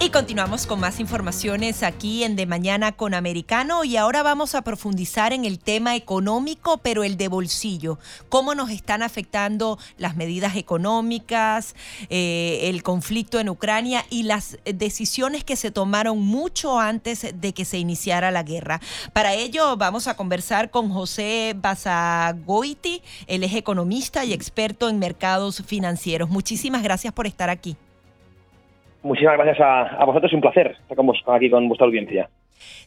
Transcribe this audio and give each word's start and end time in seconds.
Y 0.00 0.10
continuamos 0.10 0.64
con 0.66 0.78
más 0.78 1.00
informaciones 1.00 1.82
aquí 1.82 2.22
en 2.22 2.36
De 2.36 2.46
Mañana 2.46 2.92
con 2.92 3.14
Americano 3.14 3.82
y 3.82 3.96
ahora 3.96 4.22
vamos 4.22 4.54
a 4.54 4.62
profundizar 4.62 5.32
en 5.32 5.44
el 5.44 5.58
tema 5.58 5.96
económico, 5.96 6.78
pero 6.78 7.02
el 7.02 7.16
de 7.16 7.26
bolsillo. 7.26 7.98
¿Cómo 8.28 8.54
nos 8.54 8.70
están 8.70 9.02
afectando 9.02 9.76
las 9.96 10.14
medidas 10.14 10.54
económicas, 10.54 11.74
eh, 12.10 12.60
el 12.70 12.84
conflicto 12.84 13.40
en 13.40 13.48
Ucrania 13.48 14.06
y 14.08 14.22
las 14.22 14.58
decisiones 14.64 15.42
que 15.42 15.56
se 15.56 15.72
tomaron 15.72 16.20
mucho 16.20 16.78
antes 16.78 17.34
de 17.34 17.52
que 17.52 17.64
se 17.64 17.78
iniciara 17.78 18.30
la 18.30 18.44
guerra? 18.44 18.80
Para 19.12 19.34
ello 19.34 19.76
vamos 19.76 20.06
a 20.06 20.16
conversar 20.16 20.70
con 20.70 20.90
José 20.90 21.56
Basagoiti, 21.60 23.02
él 23.26 23.42
es 23.42 23.52
economista 23.52 24.24
y 24.24 24.32
experto 24.32 24.88
en 24.88 25.00
mercados 25.00 25.60
financieros. 25.66 26.30
Muchísimas 26.30 26.84
gracias 26.84 27.12
por 27.12 27.26
estar 27.26 27.50
aquí. 27.50 27.76
Muchísimas 29.08 29.38
gracias 29.38 29.58
a, 29.58 30.04
vosotros, 30.04 30.30
un 30.34 30.42
placer 30.42 30.76
estar 30.90 31.34
aquí 31.34 31.48
con 31.48 31.66
vuestra 31.66 31.86
audiencia. 31.86 32.28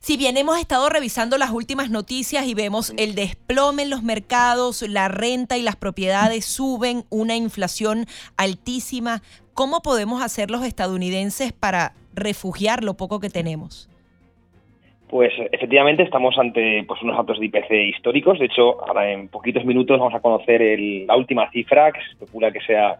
Si 0.01 0.17
bien 0.17 0.37
hemos 0.37 0.59
estado 0.59 0.87
revisando 0.87 1.39
las 1.39 1.49
últimas 1.49 1.89
noticias 1.89 2.45
y 2.45 2.53
vemos 2.53 2.93
el 2.99 3.15
desplome 3.15 3.81
en 3.81 3.89
los 3.89 4.03
mercados, 4.03 4.87
la 4.87 5.07
renta 5.07 5.57
y 5.57 5.63
las 5.63 5.77
propiedades 5.77 6.45
suben, 6.45 7.05
una 7.09 7.35
inflación 7.35 8.05
altísima, 8.37 9.21
¿cómo 9.55 9.81
podemos 9.81 10.21
hacer 10.21 10.51
los 10.51 10.63
estadounidenses 10.63 11.53
para 11.53 11.93
refugiar 12.13 12.83
lo 12.83 12.93
poco 12.93 13.19
que 13.19 13.29
tenemos? 13.29 13.89
Pues 15.09 15.33
efectivamente 15.51 16.03
estamos 16.03 16.37
ante 16.37 16.83
pues, 16.87 17.01
unos 17.01 17.17
datos 17.17 17.39
de 17.39 17.47
IPC 17.47 17.71
históricos. 17.95 18.37
De 18.37 18.45
hecho, 18.45 18.79
ahora 18.87 19.11
en 19.11 19.27
poquitos 19.27 19.65
minutos 19.65 19.97
vamos 19.97 20.13
a 20.13 20.19
conocer 20.19 20.61
la 20.79 21.15
última 21.17 21.49
cifra, 21.49 21.91
que 21.91 21.99
se 21.99 22.09
especula 22.11 22.51
que 22.51 22.61
sea 22.61 22.99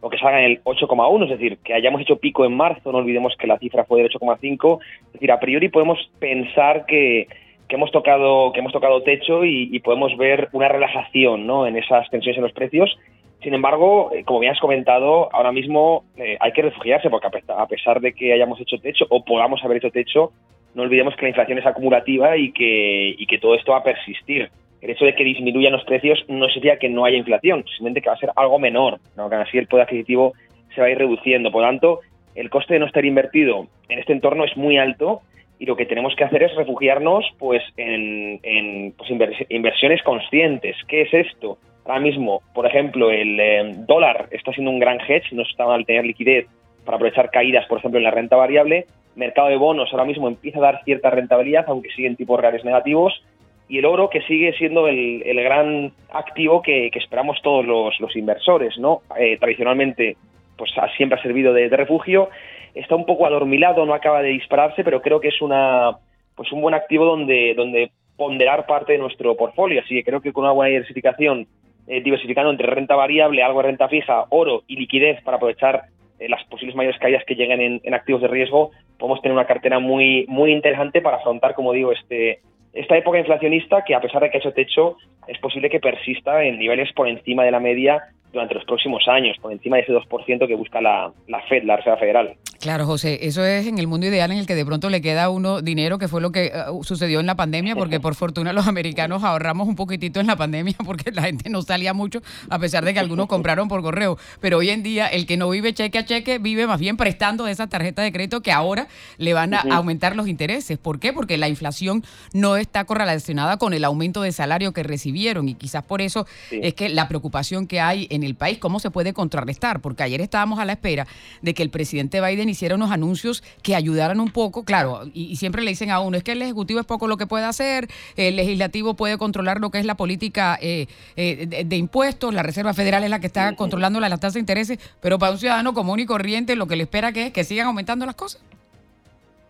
o 0.00 0.10
que 0.10 0.18
salga 0.18 0.40
en 0.40 0.52
el 0.52 0.64
8,1, 0.64 1.24
es 1.24 1.30
decir, 1.30 1.58
que 1.64 1.74
hayamos 1.74 2.00
hecho 2.00 2.16
pico 2.16 2.44
en 2.44 2.56
marzo, 2.56 2.92
no 2.92 2.98
olvidemos 2.98 3.34
que 3.38 3.46
la 3.46 3.58
cifra 3.58 3.84
fue 3.84 4.02
del 4.02 4.10
8,5, 4.10 4.78
es 5.06 5.12
decir, 5.12 5.32
a 5.32 5.40
priori 5.40 5.68
podemos 5.68 5.98
pensar 6.18 6.86
que, 6.86 7.28
hemos 7.68 7.90
tocado 7.90 8.52
que 8.52 8.60
hemos 8.60 8.72
tocado 8.72 9.02
techo 9.02 9.44
y, 9.44 9.78
podemos 9.80 10.16
ver 10.16 10.48
una 10.52 10.68
relajación 10.68 11.46
¿no? 11.46 11.66
en 11.66 11.76
esas 11.76 12.08
tensiones 12.10 12.38
en 12.38 12.44
los 12.44 12.52
precios. 12.52 12.96
Sin 13.42 13.54
embargo, 13.54 14.10
eh, 14.14 14.24
como 14.24 14.40
bien 14.40 14.52
has 14.52 14.60
comentado, 14.60 15.28
ahora 15.32 15.52
mismo 15.52 16.04
eh, 16.16 16.36
hay 16.40 16.52
que 16.52 16.62
refugiarse 16.62 17.10
porque 17.10 17.28
a 17.48 17.66
pesar 17.66 18.00
de 18.00 18.12
que 18.12 18.32
hayamos 18.32 18.60
hecho 18.60 18.78
techo 18.78 19.06
o 19.08 19.24
podamos 19.24 19.62
haber 19.64 19.78
hecho 19.78 19.90
techo, 19.90 20.32
no 20.74 20.82
olvidemos 20.82 21.16
que 21.16 21.22
la 21.22 21.28
inflación 21.30 21.58
es 21.58 21.66
acumulativa 21.66 22.36
y 22.36 22.52
que, 22.52 23.14
y 23.16 23.26
que 23.26 23.38
todo 23.38 23.54
esto 23.54 23.72
va 23.72 23.78
a 23.78 23.82
persistir 23.82 24.50
el 24.80 24.90
hecho 24.90 25.04
de 25.04 25.14
que 25.14 25.24
disminuyan 25.24 25.72
los 25.72 25.84
precios 25.84 26.24
no 26.28 26.48
sería 26.48 26.78
que 26.78 26.88
no 26.88 27.04
haya 27.04 27.16
inflación, 27.16 27.64
simplemente 27.66 28.02
que 28.02 28.08
va 28.08 28.14
a 28.14 28.18
ser 28.18 28.30
algo 28.36 28.58
menor, 28.58 28.98
¿no? 29.16 29.28
que 29.28 29.36
así 29.36 29.58
el 29.58 29.66
poder 29.66 29.84
adquisitivo 29.84 30.34
se 30.74 30.80
va 30.80 30.86
a 30.86 30.90
ir 30.90 30.98
reduciendo. 30.98 31.50
Por 31.50 31.62
lo 31.62 31.68
tanto, 31.68 32.00
el 32.34 32.50
coste 32.50 32.74
de 32.74 32.80
no 32.80 32.86
estar 32.86 33.04
invertido 33.04 33.66
en 33.88 33.98
este 33.98 34.12
entorno 34.12 34.44
es 34.44 34.56
muy 34.56 34.78
alto 34.78 35.22
y 35.58 35.64
lo 35.64 35.76
que 35.76 35.86
tenemos 35.86 36.14
que 36.14 36.24
hacer 36.24 36.42
es 36.42 36.54
refugiarnos 36.54 37.24
pues, 37.38 37.62
en, 37.76 38.92
pues, 38.96 39.10
inversiones 39.48 40.02
conscientes. 40.02 40.76
¿Qué 40.86 41.02
es 41.02 41.14
esto? 41.14 41.58
Ahora 41.86 42.00
mismo, 42.00 42.42
por 42.52 42.66
ejemplo, 42.66 43.10
el 43.10 43.40
eh, 43.40 43.74
dólar 43.86 44.28
está 44.32 44.52
siendo 44.52 44.70
un 44.70 44.80
gran 44.80 44.98
hedge, 45.00 45.32
no 45.32 45.42
está 45.42 45.64
mal 45.64 45.86
tener 45.86 46.04
liquidez 46.04 46.46
para 46.84 46.96
aprovechar 46.96 47.30
caídas, 47.30 47.66
por 47.66 47.78
ejemplo, 47.78 47.98
en 47.98 48.04
la 48.04 48.10
renta 48.10 48.36
variable. 48.36 48.86
Mercado 49.14 49.48
de 49.48 49.56
bonos 49.56 49.88
ahora 49.92 50.04
mismo 50.04 50.28
empieza 50.28 50.58
a 50.58 50.62
dar 50.62 50.84
cierta 50.84 51.10
rentabilidad, 51.10 51.64
aunque 51.68 51.90
siguen 51.90 52.16
tipos 52.16 52.38
reales 52.38 52.64
negativos 52.64 53.24
y 53.68 53.78
el 53.78 53.84
oro 53.84 54.10
que 54.10 54.22
sigue 54.22 54.52
siendo 54.54 54.86
el, 54.86 55.22
gran 55.42 55.92
activo 56.12 56.62
que, 56.62 56.90
esperamos 56.94 57.40
todos 57.42 57.66
los, 57.66 58.16
inversores, 58.16 58.78
¿no? 58.78 59.02
Eh, 59.18 59.36
tradicionalmente, 59.38 60.16
pues 60.56 60.70
siempre 60.96 61.18
ha 61.18 61.22
servido 61.22 61.52
de, 61.52 61.68
refugio, 61.68 62.30
está 62.74 62.94
un 62.94 63.06
poco 63.06 63.26
adormilado, 63.26 63.84
no 63.84 63.94
acaba 63.94 64.22
de 64.22 64.28
dispararse, 64.28 64.84
pero 64.84 65.02
creo 65.02 65.20
que 65.20 65.28
es 65.28 65.42
una, 65.42 65.96
pues 66.34 66.52
un 66.52 66.60
buen 66.60 66.74
activo 66.74 67.04
donde, 67.04 67.54
donde 67.56 67.90
ponderar 68.16 68.66
parte 68.66 68.92
de 68.92 68.98
nuestro 68.98 69.36
portfolio, 69.36 69.80
así 69.80 69.96
que 69.96 70.04
creo 70.04 70.20
que 70.20 70.32
con 70.32 70.44
una 70.44 70.52
buena 70.52 70.70
diversificación, 70.70 71.46
eh, 71.88 72.00
diversificando 72.00 72.50
entre 72.50 72.66
renta 72.68 72.94
variable, 72.94 73.42
algo 73.42 73.60
de 73.62 73.68
renta 73.68 73.88
fija, 73.88 74.26
oro 74.30 74.62
y 74.66 74.76
liquidez 74.76 75.22
para 75.22 75.36
aprovechar 75.38 75.82
eh, 76.18 76.28
las 76.28 76.42
posibles 76.44 76.76
mayores 76.76 76.98
caídas 77.00 77.24
que 77.26 77.34
lleguen 77.34 77.60
en, 77.60 77.80
en, 77.82 77.94
activos 77.94 78.22
de 78.22 78.28
riesgo, 78.28 78.70
podemos 78.98 79.20
tener 79.20 79.36
una 79.36 79.46
cartera 79.46 79.80
muy, 79.80 80.24
muy 80.28 80.52
interesante 80.52 81.02
para 81.02 81.18
afrontar, 81.18 81.54
como 81.54 81.72
digo, 81.72 81.92
este, 81.92 82.40
esta 82.76 82.96
época 82.96 83.18
inflacionista 83.18 83.82
que 83.84 83.94
a 83.94 84.00
pesar 84.00 84.22
de 84.22 84.30
que 84.30 84.36
ha 84.36 84.40
hecho 84.40 84.52
techo 84.52 84.96
es 85.26 85.38
posible 85.38 85.70
que 85.70 85.80
persista 85.80 86.44
en 86.44 86.58
niveles 86.58 86.92
por 86.92 87.08
encima 87.08 87.42
de 87.44 87.50
la 87.50 87.60
media 87.60 88.02
durante 88.32 88.54
los 88.54 88.64
próximos 88.64 89.08
años, 89.08 89.36
por 89.40 89.50
encima 89.50 89.76
de 89.76 89.82
ese 89.82 89.92
2% 89.92 90.46
que 90.46 90.54
busca 90.54 90.80
la, 90.80 91.10
la 91.26 91.40
Fed, 91.42 91.64
la 91.64 91.76
Reserva 91.76 91.98
Federal. 91.98 92.34
Claro, 92.60 92.86
José, 92.86 93.20
eso 93.22 93.44
es 93.44 93.66
en 93.66 93.78
el 93.78 93.86
mundo 93.86 94.06
ideal 94.06 94.30
en 94.30 94.38
el 94.38 94.46
que 94.46 94.54
de 94.54 94.64
pronto 94.64 94.90
le 94.90 95.00
queda 95.00 95.24
a 95.24 95.30
uno 95.30 95.62
dinero, 95.62 95.98
que 95.98 96.08
fue 96.08 96.20
lo 96.20 96.32
que 96.32 96.52
uh, 96.70 96.82
sucedió 96.84 97.20
en 97.20 97.26
la 97.26 97.34
pandemia, 97.34 97.76
porque 97.76 98.00
por 98.00 98.14
fortuna 98.14 98.52
los 98.52 98.66
americanos 98.66 99.24
ahorramos 99.24 99.68
un 99.68 99.76
poquitito 99.76 100.20
en 100.20 100.26
la 100.26 100.36
pandemia 100.36 100.74
porque 100.84 101.10
la 101.12 101.22
gente 101.22 101.50
no 101.50 101.62
salía 101.62 101.92
mucho, 101.92 102.22
a 102.48 102.58
pesar 102.58 102.84
de 102.84 102.94
que 102.94 103.00
algunos 103.00 103.26
compraron 103.26 103.68
por 103.68 103.82
correo. 103.82 104.18
Pero 104.40 104.58
hoy 104.58 104.70
en 104.70 104.82
día 104.82 105.06
el 105.06 105.26
que 105.26 105.36
no 105.36 105.48
vive 105.50 105.74
cheque 105.74 105.98
a 105.98 106.04
cheque 106.04 106.38
vive 106.38 106.66
más 106.66 106.80
bien 106.80 106.96
prestando 106.96 107.44
de 107.44 107.52
esa 107.52 107.66
tarjeta 107.66 108.02
de 108.02 108.12
crédito 108.12 108.40
que 108.40 108.52
ahora 108.52 108.88
le 109.18 109.34
van 109.34 109.54
a 109.54 109.60
aumentar 109.60 110.16
los 110.16 110.28
intereses. 110.28 110.78
¿Por 110.78 110.98
qué? 110.98 111.12
Porque 111.12 111.36
la 111.36 111.48
inflación 111.48 112.04
no 112.32 112.56
está 112.56 112.84
correlacionada 112.84 113.58
con 113.58 113.74
el 113.74 113.84
aumento 113.84 114.22
de 114.22 114.32
salario 114.32 114.72
que 114.72 114.82
recibieron 114.82 115.48
y 115.48 115.54
quizás 115.54 115.84
por 115.84 116.00
eso 116.00 116.26
es 116.50 116.74
que 116.74 116.88
la 116.88 117.08
preocupación 117.08 117.66
que 117.66 117.80
hay 117.80 118.06
en 118.10 118.22
el 118.22 118.34
país, 118.34 118.58
¿cómo 118.58 118.80
se 118.80 118.90
puede 118.90 119.12
contrarrestar? 119.12 119.80
Porque 119.80 120.02
ayer 120.02 120.20
estábamos 120.20 120.58
a 120.58 120.64
la 120.64 120.72
espera 120.72 121.06
de 121.42 121.54
que 121.54 121.62
el 121.62 121.70
presidente 121.70 122.20
Biden 122.20 122.48
hiciera 122.56 122.74
unos 122.74 122.90
anuncios 122.90 123.42
que 123.62 123.74
ayudaran 123.74 124.20
un 124.20 124.30
poco, 124.30 124.64
claro, 124.64 125.02
y, 125.14 125.36
siempre 125.36 125.62
le 125.62 125.70
dicen 125.70 125.90
a 125.90 126.00
uno, 126.00 126.16
es 126.16 126.24
que 126.24 126.32
el 126.32 126.42
Ejecutivo 126.42 126.80
es 126.80 126.86
poco 126.86 127.06
lo 127.06 127.16
que 127.16 127.26
puede 127.26 127.44
hacer, 127.44 127.86
el 128.16 128.36
Legislativo 128.36 128.94
puede 128.94 129.18
controlar 129.18 129.60
lo 129.60 129.70
que 129.70 129.78
es 129.78 129.84
la 129.84 129.94
política 129.94 130.58
eh, 130.60 130.86
eh, 131.16 131.64
de, 131.64 131.76
impuestos, 131.76 132.34
la 132.34 132.42
Reserva 132.42 132.74
Federal 132.74 133.04
es 133.04 133.10
la 133.10 133.20
que 133.20 133.26
está 133.26 133.54
controlando 133.54 134.00
la, 134.00 134.08
tasa 134.16 134.34
de 134.34 134.40
intereses, 134.40 134.78
pero 135.00 135.18
para 135.18 135.32
un 135.32 135.38
ciudadano 135.38 135.74
común 135.74 136.00
y 136.00 136.06
corriente 136.06 136.56
lo 136.56 136.66
que 136.66 136.76
le 136.76 136.84
espera 136.84 137.12
que 137.12 137.26
es 137.26 137.32
que 137.32 137.44
sigan 137.44 137.66
aumentando 137.66 138.06
las 138.06 138.14
cosas. 138.14 138.42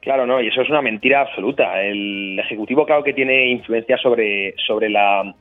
Claro, 0.00 0.26
no, 0.26 0.40
y 0.40 0.48
eso 0.48 0.60
es 0.62 0.70
una 0.70 0.82
mentira 0.82 1.22
absoluta. 1.22 1.82
El 1.82 2.38
Ejecutivo, 2.38 2.86
claro 2.86 3.02
que 3.02 3.12
tiene 3.12 3.48
influencia 3.48 3.96
sobre, 3.98 4.54
sobre 4.66 4.88
la 4.88 5.34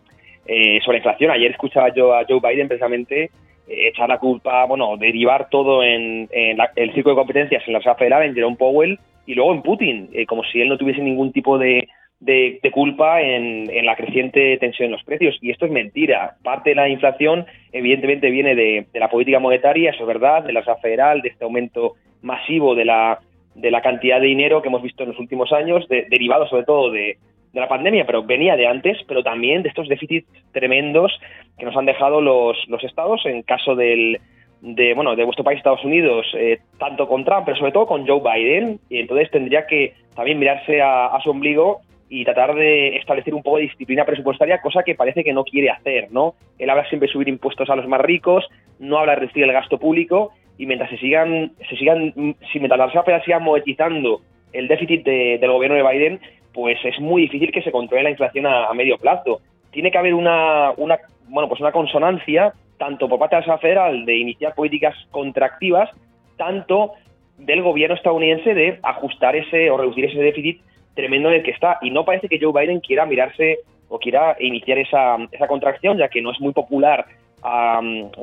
eh, 0.48 0.80
sobre 0.82 0.98
la 0.98 1.00
inflación. 1.00 1.32
Ayer 1.32 1.52
escuchaba 1.52 1.92
yo 1.94 2.14
a 2.14 2.24
Joe 2.28 2.40
Biden 2.40 2.68
precisamente 2.68 3.32
echar 3.68 4.10
la 4.10 4.20
culpa, 4.20 4.66
bueno, 4.66 4.98
derivar 4.98 5.50
todo 5.50 5.84
en, 5.84 6.30
el 6.32 6.94
circo 6.94 7.10
de 7.10 7.16
competencias 7.16 7.64
en 7.66 7.74
la 7.74 7.80
Reserva 7.80 7.98
Federal, 7.98 8.24
en 8.24 8.36
Jerome 8.36 8.58
Powell 8.58 9.00
y 9.26 9.34
luego 9.34 9.54
en 9.54 9.62
Putin, 9.62 10.10
eh, 10.14 10.26
como 10.26 10.44
si 10.44 10.62
él 10.62 10.70
no 10.70 10.78
tuviese 10.78 11.02
ningún 11.02 11.32
tipo 11.32 11.58
de, 11.58 11.88
de, 12.20 12.72
culpa 12.72 13.22
en, 13.22 13.86
la 13.86 13.96
creciente 13.96 14.58
tensión 14.58 14.88
en 14.88 14.92
los 14.94 15.04
precios. 15.04 15.38
Y 15.42 15.52
esto 15.52 15.66
es 15.66 15.72
mentira. 15.72 16.36
Parte 16.44 16.72
de 16.72 16.76
la 16.76 16.90
inflación, 16.90 17.46
evidentemente, 17.72 18.30
viene 18.30 18.56
de, 18.56 18.88
la 18.94 19.10
política 19.10 19.40
monetaria, 19.40 19.92
eso 19.92 20.02
es 20.04 20.08
verdad, 20.08 20.44
de 20.44 20.54
la 20.54 20.62
Reserva 20.62 20.82
Federal, 20.82 21.22
de 21.22 21.30
este 21.30 21.44
aumento 21.44 21.94
masivo 22.22 22.76
de 22.76 22.86
la, 22.86 23.20
de 23.56 23.72
la 23.72 23.82
cantidad 23.82 24.20
de 24.20 24.28
dinero 24.28 24.62
que 24.62 24.68
hemos 24.68 24.82
visto 24.82 25.04
en 25.04 25.10
los 25.10 25.20
últimos 25.20 25.52
años, 25.52 25.88
derivado 25.88 26.48
sobre 26.48 26.66
todo 26.66 26.92
de, 26.92 27.18
de 27.56 27.62
la 27.62 27.70
pandemia, 27.70 28.06
pero 28.06 28.22
venía 28.22 28.58
de 28.58 28.68
antes, 28.68 28.98
pero 29.08 29.24
también 29.24 29.64
de 29.64 29.70
estos 29.70 29.88
déficits 29.88 30.28
tremendos 30.52 31.18
que 31.58 31.66
nos 31.66 31.76
han 31.76 31.86
dejado 31.86 32.20
los, 32.20 32.58
los 32.68 32.84
estados 32.84 33.26
en 33.26 33.44
caso 33.44 33.76
del, 33.76 34.20
de, 34.62 34.94
bueno, 34.94 35.16
de 35.16 35.24
vuestro 35.24 35.46
país, 35.46 35.58
Estados 35.58 35.86
Unidos, 35.86 36.28
eh, 36.38 36.60
tanto 36.78 37.08
con 37.08 37.24
Trump, 37.24 37.44
pero 37.46 37.58
sobre 37.58 37.72
todo 37.72 37.88
con 37.88 38.06
Joe 38.06 38.20
Biden, 38.20 38.80
y 38.90 39.00
entonces 39.00 39.32
tendría 39.32 39.66
que 39.66 39.94
también 40.16 40.38
mirarse 40.38 40.82
a, 40.82 41.18
su 41.24 41.30
ombligo 41.30 41.80
y 42.10 42.26
tratar 42.26 42.56
de 42.56 42.98
establecer 42.98 43.34
un 43.34 43.42
poco 43.42 43.58
de 43.58 43.64
disciplina 43.64 44.04
presupuestaria, 44.06 44.62
cosa 44.62 44.84
que 44.84 44.96
parece 44.96 45.24
que 45.24 45.34
no 45.34 45.46
quiere 45.46 45.70
hacer, 45.70 46.12
¿no? 46.12 46.36
Él 46.60 46.70
habla 46.70 46.88
siempre 46.90 47.08
de 47.08 47.14
subir 47.14 47.30
impuestos 47.30 47.70
a 47.70 47.76
los 47.78 47.88
más 47.88 48.02
ricos, 48.02 48.46
no 48.80 49.00
habla 49.00 49.14
de 49.14 49.22
reducir 49.22 49.44
el 49.44 49.54
gasto 49.54 49.80
público, 49.80 50.34
y 50.58 50.66
mientras 50.66 50.90
se 50.90 50.98
sigan, 50.98 51.54
se 51.70 51.78
sigan, 51.78 52.14
si 52.52 52.60
mientras 52.60 52.94
la 52.94 53.24
siga 53.24 53.40
monetizando 53.40 54.22
el 54.56 54.68
déficit 54.68 55.04
del 55.04 55.52
gobierno 55.52 55.76
de 55.78 55.84
Biden, 55.84 56.20
pues 56.56 56.80
es 56.86 57.00
muy 57.02 57.24
difícil 57.24 57.52
que 57.52 57.62
se 57.62 57.72
controle 57.72 58.04
la 58.04 58.10
inflación 58.10 58.46
a, 58.48 58.74
medio 58.74 58.98
plazo. 58.98 59.42
Tiene 59.72 59.92
que 59.92 59.98
haber 59.98 60.14
una, 60.14 60.72
una, 60.78 60.98
bueno, 61.28 61.50
pues 61.50 61.60
una 61.60 61.74
consonancia 61.74 62.54
tanto 62.78 63.10
por 63.10 63.20
parte 63.20 63.36
de 63.36 63.42
la 63.42 63.42
Reserva 63.42 63.60
Federal 63.60 64.06
de 64.06 64.18
iniciar 64.18 64.56
políticas 64.56 64.96
contractivas, 65.12 65.90
tanto 66.38 66.94
del 67.38 67.62
gobierno 67.62 67.96
estadounidense 67.96 68.54
de 68.54 68.80
ajustar 68.84 69.36
ese 69.36 69.70
o 69.70 69.78
reducir 69.78 70.06
ese 70.06 70.20
déficit 70.20 70.62
tremendo 70.94 71.28
en 71.28 71.36
el 71.36 71.44
que 71.44 71.52
está. 71.52 71.78
Y 71.82 71.92
no 71.92 72.06
parece 72.06 72.30
que 72.30 72.40
Joe 72.42 72.54
Biden 72.54 72.80
quiera 72.80 73.06
mirarse 73.06 73.60
o 73.90 74.00
quiera 74.00 74.38
iniciar 74.40 74.78
esa, 74.78 75.18
esa 75.34 75.48
contracción, 75.48 75.98
ya 75.98 76.08
que 76.08 76.22
no 76.22 76.32
es 76.32 76.40
muy 76.40 76.54
popular 76.54 77.06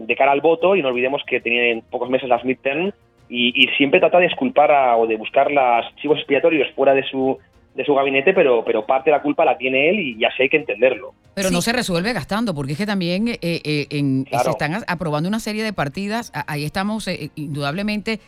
de 0.01 0.17
cara 0.17 0.33
al 0.33 0.41
voto 0.41 0.75
y 0.75 0.83
no 0.83 0.89
olvidemos 0.89 1.23
que 1.25 1.41
tienen 1.41 1.83
pocos 1.83 2.11
meses 2.11 2.29
las 2.29 2.45
midterm 2.45 2.93
y, 3.29 3.69
siempre 3.77 4.01
trata 4.01 4.19
de 4.19 4.27
esculpar 4.27 4.97
o 4.99 5.07
de 5.07 5.17
buscar 5.17 5.51
los 5.51 5.95
chivos 5.97 6.19
expiatorios 6.19 6.71
fuera 6.75 6.93
de 6.93 7.05
su 7.05 7.39
de 7.75 7.85
su 7.85 7.95
gabinete, 7.95 8.35
pero, 8.35 8.65
pero 8.65 8.85
parte 8.85 9.11
de 9.11 9.17
la 9.17 9.23
culpa 9.23 9.45
la 9.45 9.57
tiene 9.57 9.89
él 9.89 10.01
y 10.01 10.19
ya 10.19 10.29
sé 10.37 10.45
hay 10.45 10.49
que 10.49 10.59
entenderlo. 10.59 11.15
Pero 11.35 11.51
no 11.51 11.63
se 11.63 11.73
resuelve 11.73 12.13
gastando, 12.13 12.55
porque 12.55 12.73
es 12.73 12.79
que 12.79 12.85
también 12.85 13.29
eh, 13.29 13.39
eh, 13.41 13.87
en, 13.89 14.27
se 14.31 14.51
están 14.51 14.85
aprobando 14.87 15.31
una 15.31 15.41
serie 15.41 15.65
de 15.65 15.73
partidas, 15.73 16.31
ahí 16.47 16.65
estamos, 16.65 17.09
eh, 17.09 17.31
indudablemente 17.37 18.21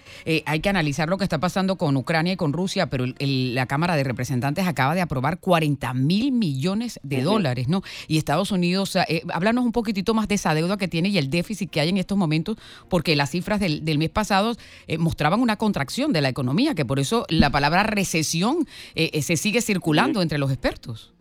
hay 0.47 0.61
que 0.61 0.69
analizar 0.71 1.09
lo 1.09 1.19
que 1.19 1.25
está 1.25 1.39
pasando 1.39 1.77
con 1.77 1.97
Ucrania 1.97 2.33
y 2.33 2.37
con 2.37 2.55
Rusia, 2.55 2.87
pero 2.89 3.05
la 3.19 3.67
Cámara 3.67 3.97
de 3.97 4.05
Representantes 4.05 4.67
acaba 4.67 4.95
de 4.95 5.03
aprobar 5.03 5.39
40 5.39 5.93
mil 5.93 6.33
millones 6.33 6.99
de 7.03 7.23
dólares, 7.23 7.69
¿no? 7.69 7.83
Y 8.09 8.17
Estados 8.17 8.53
Unidos, 8.53 8.97
háblanos 9.33 9.65
un 9.65 9.73
poquitito 9.73 10.15
más 10.15 10.27
de 10.29 10.37
esa 10.37 10.55
deuda 10.55 10.79
que 10.79 10.89
tiene 10.89 11.11
y 11.11 11.19
el 11.19 11.29
déficit 11.29 11.71
que 11.71 11.81
hay 11.81 11.91
en 11.91 11.99
estos 11.99 12.17
momentos, 12.17 12.57
porque 12.89 13.17
las 13.17 13.31
cifras 13.31 13.61
del, 13.61 13.85
del 13.85 13.99
mes 13.99 14.11
pasado 14.11 14.55
mostraban 14.99 15.41
una 15.41 15.57
contracción 15.57 16.13
de 16.15 16.23
la 16.23 16.31
economía, 16.31 16.75
que 16.75 16.87
por 16.87 16.99
eso 16.99 17.27
la 17.29 17.51
palabra 17.51 17.83
recesión 17.83 18.67
se 18.95 19.34
sigue 19.37 19.61
circulando 19.61 20.23
entre 20.23 20.39
los 20.39 20.51
expertos. 20.51 21.15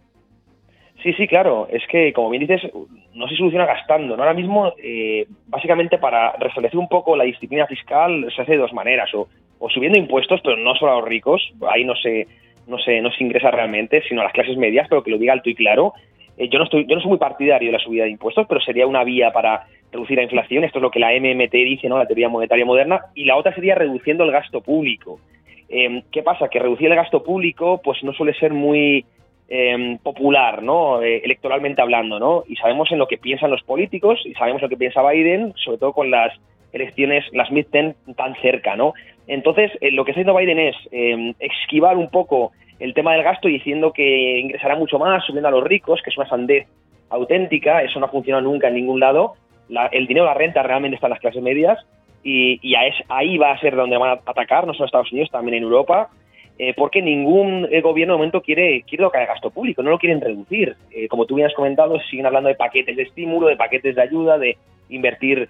Sí, 1.03 1.11
sí, 1.13 1.27
claro. 1.27 1.67
Es 1.69 1.83
que, 1.87 2.13
como 2.13 2.29
bien 2.29 2.47
dices, 2.47 2.61
no 3.13 3.27
se 3.27 3.35
soluciona 3.35 3.65
gastando. 3.65 4.15
¿no? 4.15 4.23
Ahora 4.23 4.33
mismo, 4.33 4.73
eh, 4.81 5.27
básicamente, 5.47 5.97
para 5.97 6.31
restablecer 6.37 6.79
un 6.79 6.87
poco 6.87 7.17
la 7.17 7.25
disciplina 7.25 7.67
fiscal 7.67 8.25
se 8.33 8.41
hace 8.41 8.53
de 8.53 8.57
dos 8.57 8.73
maneras. 8.73 9.09
O, 9.13 9.27
subiendo 9.69 9.99
impuestos, 9.99 10.41
pero 10.43 10.57
no 10.57 10.75
solo 10.75 10.93
a 10.93 10.95
los 10.95 11.07
ricos, 11.07 11.41
ahí 11.69 11.85
no 11.85 11.95
se, 11.95 12.27
no 12.67 12.77
se, 12.79 13.01
no 13.01 13.11
se 13.11 13.23
ingresa 13.23 13.49
realmente, 13.49 14.01
sino 14.07 14.21
a 14.21 14.25
las 14.25 14.33
clases 14.33 14.57
medias, 14.57 14.87
pero 14.89 15.03
que 15.03 15.11
lo 15.11 15.17
diga 15.17 15.33
alto 15.33 15.49
y 15.49 15.55
claro. 15.55 15.93
Eh, 16.37 16.49
yo, 16.49 16.57
no 16.57 16.65
estoy, 16.65 16.85
yo 16.85 16.95
no 16.95 17.01
soy 17.01 17.09
muy 17.09 17.17
partidario 17.17 17.67
de 17.69 17.77
la 17.77 17.83
subida 17.83 18.03
de 18.03 18.09
impuestos, 18.09 18.45
pero 18.47 18.59
sería 18.61 18.87
una 18.87 19.03
vía 19.03 19.31
para 19.31 19.67
reducir 19.91 20.17
la 20.17 20.23
inflación. 20.23 20.63
Esto 20.63 20.79
es 20.79 20.81
lo 20.81 20.91
que 20.91 20.99
la 20.99 21.11
MMT 21.11 21.51
dice, 21.51 21.87
¿no? 21.87 21.97
la 21.97 22.05
teoría 22.05 22.29
monetaria 22.29 22.65
moderna. 22.65 23.01
Y 23.13 23.25
la 23.25 23.35
otra 23.35 23.53
sería 23.53 23.75
reduciendo 23.75 24.23
el 24.23 24.31
gasto 24.31 24.61
público. 24.61 25.19
Eh, 25.73 26.03
¿Qué 26.11 26.21
pasa? 26.21 26.49
Que 26.49 26.59
reducir 26.59 26.89
el 26.89 26.95
gasto 26.95 27.23
público 27.23 27.81
pues 27.83 28.03
no 28.03 28.13
suele 28.13 28.33
ser 28.35 28.53
muy 28.53 29.05
Em, 29.49 29.97
popular, 29.99 30.63
¿no? 30.63 31.03
Eh, 31.03 31.21
electoralmente 31.23 31.81
hablando, 31.81 32.17
¿no? 32.17 32.43
Y 32.47 32.55
sabemos 32.55 32.91
en 32.91 32.97
lo 32.97 33.07
que 33.07 33.17
piensan 33.17 33.51
los 33.51 33.61
políticos 33.61 34.19
y 34.25 34.33
sabemos 34.33 34.61
lo 34.61 34.69
que 34.69 34.77
piensa 34.77 35.07
Biden, 35.07 35.53
sobre 35.57 35.77
todo 35.77 35.93
con 35.93 36.09
las 36.09 36.33
elecciones, 36.71 37.25
las 37.33 37.51
midterm 37.51 37.93
tan 38.15 38.33
cerca, 38.41 38.75
¿no? 38.75 38.93
Entonces, 39.27 39.71
eh, 39.81 39.91
lo 39.91 40.05
que 40.05 40.11
está 40.11 40.21
haciendo 40.21 40.39
Biden 40.39 40.59
es 40.59 40.75
em, 40.91 41.33
esquivar 41.39 41.97
un 41.97 42.09
poco 42.09 42.53
el 42.79 42.93
tema 42.93 43.13
del 43.13 43.21
gasto 43.21 43.47
diciendo 43.47 43.91
que 43.91 44.39
ingresará 44.39 44.75
mucho 44.75 44.97
más, 44.97 45.23
subiendo 45.25 45.49
a 45.49 45.51
los 45.51 45.63
ricos, 45.63 46.01
que 46.01 46.09
es 46.09 46.17
una 46.17 46.27
sandez 46.27 46.65
auténtica, 47.09 47.83
eso 47.83 47.99
no 47.99 48.07
ha 48.07 48.09
funcionado 48.09 48.43
nunca 48.43 48.69
en 48.69 48.75
ningún 48.75 48.99
lado. 49.01 49.35
el 49.91 50.07
dinero, 50.07 50.25
la 50.25 50.33
renta 50.33 50.63
realmente 50.63 50.95
está 50.95 51.07
en 51.07 51.11
las 51.11 51.19
clases 51.19 51.43
medias 51.43 51.77
y, 52.23 52.59
y 52.61 52.75
ahí 53.09 53.37
va 53.37 53.51
a 53.51 53.59
ser 53.59 53.75
donde 53.75 53.97
van 53.97 54.11
a 54.11 54.21
atacar, 54.25 54.65
no 54.65 54.73
solo 54.73 54.85
Estados 54.85 55.11
Unidos, 55.11 55.29
también 55.31 55.57
en 55.57 55.63
Europa 55.63 56.09
eh, 56.59 56.73
porque 56.75 57.01
ningún 57.01 57.67
eh, 57.71 57.81
gobierno 57.81 58.13
de 58.13 58.17
momento 58.17 58.41
quiere, 58.41 58.83
quiere 58.83 59.03
tocar 59.03 59.23
el 59.23 59.27
gasto 59.27 59.49
público, 59.49 59.81
no 59.81 59.89
lo 59.89 59.97
quieren 59.97 60.21
reducir. 60.21 60.75
Eh, 60.91 61.07
como 61.07 61.25
tú 61.25 61.35
bien 61.35 61.47
has 61.47 61.53
comentado, 61.55 61.99
siguen 62.01 62.27
hablando 62.27 62.49
de 62.49 62.55
paquetes 62.55 62.95
de 62.95 63.03
estímulo, 63.03 63.47
de 63.47 63.57
paquetes 63.57 63.95
de 63.95 64.01
ayuda, 64.01 64.37
de 64.37 64.57
invertir 64.89 65.49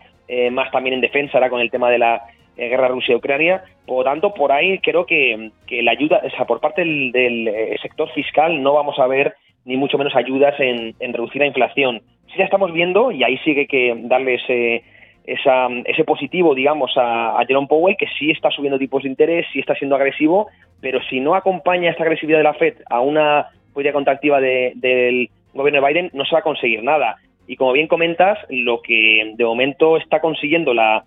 más 0.51 0.71
también 0.71 0.95
en 0.95 1.01
defensa 1.01 1.37
ahora 1.37 1.49
con 1.49 1.59
el 1.59 1.69
tema 1.69 1.91
de 1.91 1.99
la 1.99 2.23
guerra 2.55 2.87
Rusia-Ucrania. 2.87 3.63
Por 3.85 3.97
lo 3.97 4.03
tanto, 4.03 4.33
por 4.33 4.51
ahí 4.51 4.79
creo 4.79 5.05
que, 5.05 5.51
la 5.69 5.91
ayuda, 5.91 6.21
o 6.23 6.29
sea, 6.31 6.45
por 6.45 6.59
parte 6.59 6.81
del, 6.81 7.77
sector 7.81 8.09
fiscal 8.13 8.63
no 8.63 8.73
vamos 8.73 8.97
a 8.97 9.05
ver 9.05 9.35
ni 9.65 9.75
mucho 9.75 9.97
menos 9.97 10.15
ayudas 10.15 10.55
en, 10.59 10.95
reducir 10.99 11.41
la 11.41 11.47
inflación. 11.47 12.01
Sí 12.27 12.35
ya 12.37 12.45
estamos 12.45 12.71
viendo, 12.71 13.11
y 13.11 13.23
ahí 13.23 13.37
sigue 13.39 13.67
que 13.67 13.93
darle 13.95 14.35
ese, 14.35 14.83
ese 15.25 16.03
positivo, 16.03 16.53
digamos, 16.53 16.97
a, 16.97 17.39
a 17.39 17.45
Jerome 17.45 17.67
Powell, 17.67 17.97
que 17.97 18.07
sí 18.19 18.31
está 18.31 18.49
subiendo 18.51 18.77
tipos 18.77 19.03
de 19.03 19.09
interés, 19.09 19.45
sí 19.53 19.59
está 19.59 19.73
siendo 19.75 19.95
agresivo, 19.95 20.47
pero 20.81 21.01
si 21.09 21.19
no 21.19 21.33
acompaña 21.35 21.91
esta 21.91 22.03
agresividad 22.03 22.39
de 22.39 22.43
la 22.43 22.53
Fed 22.55 22.75
a 22.89 22.99
una 22.99 23.47
política 23.73 23.93
contractiva 23.93 24.39
del 24.39 25.29
gobierno 25.53 25.81
de 25.81 25.87
Biden, 25.87 26.09
no 26.13 26.25
se 26.25 26.35
va 26.35 26.39
a 26.39 26.43
conseguir 26.43 26.83
nada. 26.83 27.17
Y 27.47 27.55
como 27.55 27.73
bien 27.73 27.87
comentas, 27.87 28.37
lo 28.49 28.81
que 28.81 29.33
de 29.35 29.45
momento 29.45 29.97
está 29.97 30.21
consiguiendo 30.21 30.73
la, 30.73 31.03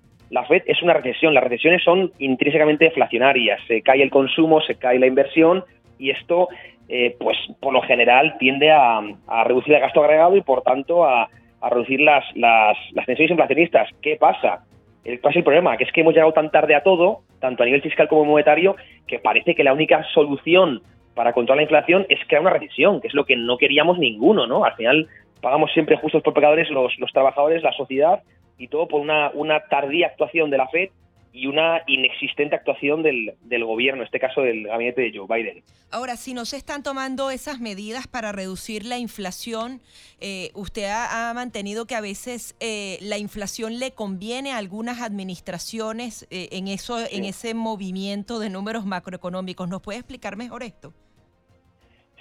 Fed 0.48 0.62
es 0.66 0.82
una 0.82 0.92
recesión. 0.92 1.34
Las 1.34 1.44
recesiones 1.44 1.82
son 1.82 2.12
intrínsecamente 2.18 2.86
deflacionarias. 2.86 3.60
Se 3.66 3.82
cae 3.82 4.02
el 4.02 4.10
consumo, 4.10 4.60
se 4.60 4.74
cae 4.76 4.98
la 4.98 5.06
inversión 5.06 5.64
y 5.98 6.10
esto, 6.10 6.48
eh, 6.88 7.16
pues 7.18 7.38
por 7.60 7.72
lo 7.72 7.80
general, 7.82 8.36
tiende 8.38 8.70
a, 8.70 9.00
reducir 9.44 9.74
el 9.74 9.80
gasto 9.80 10.02
agregado 10.02 10.36
y 10.36 10.42
por 10.42 10.62
tanto 10.62 11.04
a, 11.04 11.28
reducir 11.70 12.00
las, 12.00 12.24
las, 12.34 12.76
tensiones 13.06 13.30
inflacionistas. 13.30 13.88
¿Qué 14.02 14.16
pasa? 14.16 14.64
¿Cuál 15.04 15.32
es 15.32 15.36
el 15.36 15.44
problema? 15.44 15.76
Que 15.76 15.84
es 15.84 15.92
que 15.92 16.00
hemos 16.00 16.14
llegado 16.14 16.32
tan 16.32 16.50
tarde 16.50 16.74
a 16.74 16.82
todo, 16.82 17.20
tanto 17.40 17.62
a 17.62 17.66
nivel 17.66 17.82
fiscal 17.82 18.08
como 18.08 18.24
monetario, 18.24 18.76
que 19.06 19.18
parece 19.18 19.54
que 19.54 19.64
la 19.64 19.72
única 19.72 20.04
solución 20.12 20.82
para 21.14 21.32
controlar 21.32 21.58
la 21.58 21.62
inflación 21.62 22.06
es 22.08 22.18
crear 22.26 22.42
una 22.42 22.50
recesión, 22.50 23.00
que 23.00 23.08
es 23.08 23.14
lo 23.14 23.24
que 23.24 23.36
no 23.36 23.56
queríamos 23.56 23.98
ninguno, 23.98 24.46
¿no? 24.46 24.64
Al 24.64 24.74
final 24.74 25.08
pagamos 25.40 25.72
siempre 25.72 25.96
justos 25.96 26.22
por 26.22 26.34
pecadores 26.34 26.70
los, 26.70 26.98
los 26.98 27.12
trabajadores, 27.12 27.62
la 27.62 27.72
sociedad, 27.72 28.22
y 28.58 28.68
todo 28.68 28.88
por 28.88 29.00
una, 29.00 29.30
una 29.34 29.60
tardía 29.60 30.08
actuación 30.08 30.50
de 30.50 30.58
la 30.58 30.68
FED 30.68 30.90
y 31.36 31.46
una 31.48 31.82
inexistente 31.86 32.56
actuación 32.56 33.02
del, 33.02 33.34
del, 33.42 33.64
gobierno, 33.64 34.00
en 34.00 34.06
este 34.06 34.18
caso 34.18 34.40
del 34.40 34.66
gabinete 34.66 35.02
de 35.02 35.12
Joe 35.14 35.26
Biden. 35.28 35.62
Ahora, 35.90 36.16
si 36.16 36.32
no 36.32 36.46
se 36.46 36.56
están 36.56 36.82
tomando 36.82 37.30
esas 37.30 37.60
medidas 37.60 38.08
para 38.08 38.32
reducir 38.32 38.86
la 38.86 38.96
inflación, 38.96 39.82
eh, 40.18 40.48
usted 40.54 40.86
ha, 40.90 41.32
mantenido 41.34 41.86
que 41.86 41.94
a 41.94 42.00
veces 42.00 42.56
eh, 42.58 42.96
la 43.02 43.18
inflación 43.18 43.78
le 43.78 43.90
conviene 43.90 44.52
a 44.52 44.56
algunas 44.56 45.02
administraciones 45.02 46.26
eh, 46.30 46.48
en, 46.52 46.68
eso, 46.68 46.98
en 47.10 47.24
ese 47.24 47.52
movimiento 47.52 48.38
de 48.38 48.48
números 48.48 48.86
macroeconómicos. 48.86 49.68
¿Nos 49.68 49.82
puede 49.82 49.98
explicar 49.98 50.36
mejor 50.36 50.62
esto? 50.62 50.94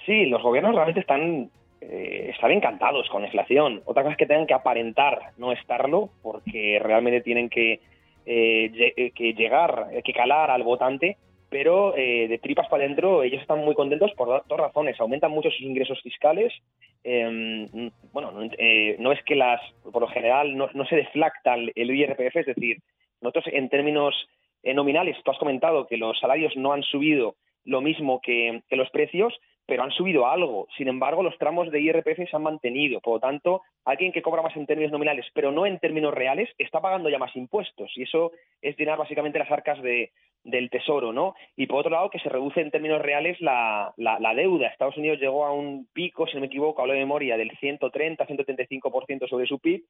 Sí, 0.04 0.26
los 0.26 0.42
gobiernos 0.42 0.74
realmente 0.74 1.00
están 1.00 1.50
están 1.78 2.50
encantados 2.50 3.08
con 3.10 3.22
la 3.22 3.28
inflación. 3.28 3.80
Otra 3.84 4.02
cosa 4.02 4.12
es 4.14 4.18
que 4.18 4.26
tengan 4.26 4.48
que 4.48 4.54
aparentar 4.54 5.30
no 5.36 5.52
estarlo, 5.52 6.10
porque 6.20 6.80
realmente 6.82 7.20
tienen 7.20 7.48
que 7.48 7.80
eh, 8.28 8.92
eh, 8.96 9.12
que 9.12 9.34
llegar, 9.34 9.86
eh, 9.92 10.02
que 10.02 10.12
calar 10.12 10.50
al 10.50 10.64
votante, 10.64 11.16
pero 11.48 11.92
de 11.92 12.40
tripas 12.42 12.68
para 12.68 12.82
adentro 12.82 13.22
ellos 13.22 13.40
están 13.40 13.60
muy 13.60 13.76
contentos 13.76 14.10
por 14.16 14.42
dos 14.46 14.58
razones. 14.58 14.98
Aumentan 14.98 15.30
mucho 15.30 15.48
sus 15.48 15.60
ingresos 15.60 16.02
fiscales. 16.02 16.52
Em, 17.04 17.68
bueno, 18.12 18.32
no, 18.32 19.12
es 19.12 19.22
que 19.22 19.36
las, 19.36 19.60
por 19.80 20.02
lo 20.02 20.08
general, 20.08 20.56
no, 20.56 20.68
se 20.86 20.96
deflacta 20.96 21.54
el 21.54 21.90
IRPF, 21.90 22.36
es 22.36 22.46
decir, 22.46 22.78
nosotros 23.20 23.44
en 23.52 23.68
términos 23.68 24.14
nominales, 24.64 25.16
tú 25.24 25.30
has 25.30 25.38
comentado 25.38 25.86
que 25.86 25.96
los 25.96 26.18
salarios 26.18 26.56
no 26.56 26.72
han 26.72 26.82
subido 26.82 27.36
lo 27.64 27.80
mismo 27.80 28.20
que 28.20 28.60
los 28.70 28.90
precios, 28.90 29.32
pero 29.66 29.82
han 29.82 29.90
subido 29.90 30.26
algo. 30.26 30.68
Sin 30.76 30.88
embargo, 30.88 31.22
los 31.22 31.36
tramos 31.38 31.70
de 31.70 31.80
IRPF 31.80 32.28
se 32.30 32.36
han 32.36 32.42
mantenido. 32.42 33.00
Por 33.00 33.14
lo 33.14 33.20
tanto, 33.20 33.62
alguien 33.84 34.12
que 34.12 34.22
cobra 34.22 34.42
más 34.42 34.56
en 34.56 34.66
términos 34.66 34.92
nominales, 34.92 35.26
pero 35.34 35.50
no 35.50 35.66
en 35.66 35.80
términos 35.80 36.14
reales, 36.14 36.48
está 36.56 36.80
pagando 36.80 37.08
ya 37.08 37.18
más 37.18 37.34
impuestos. 37.34 37.90
Y 37.96 38.04
eso 38.04 38.32
es 38.62 38.76
llenar 38.78 38.96
básicamente 38.96 39.40
las 39.40 39.50
arcas 39.50 39.82
de, 39.82 40.12
del 40.44 40.70
tesoro, 40.70 41.12
¿no? 41.12 41.34
Y 41.56 41.66
por 41.66 41.80
otro 41.80 41.90
lado, 41.90 42.10
que 42.10 42.20
se 42.20 42.28
reduce 42.28 42.60
en 42.60 42.70
términos 42.70 43.02
reales 43.02 43.40
la, 43.40 43.92
la, 43.96 44.34
deuda. 44.34 44.68
Estados 44.68 44.96
Unidos 44.96 45.18
llegó 45.18 45.44
a 45.44 45.52
un 45.52 45.88
pico, 45.92 46.26
si 46.26 46.34
no 46.34 46.40
me 46.40 46.46
equivoco, 46.46 46.80
hablo 46.80 46.94
de 46.94 47.00
memoria, 47.00 47.36
del 47.36 47.50
130-135% 47.58 49.28
sobre 49.28 49.46
su 49.46 49.58
PIB. 49.58 49.82